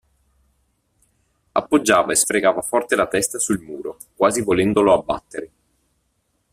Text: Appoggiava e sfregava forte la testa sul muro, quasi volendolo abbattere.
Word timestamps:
Appoggiava 1.51 2.11
e 2.11 2.15
sfregava 2.15 2.63
forte 2.63 2.95
la 2.95 3.05
testa 3.05 3.37
sul 3.37 3.59
muro, 3.59 3.99
quasi 4.15 4.41
volendolo 4.41 4.93
abbattere. 4.93 5.51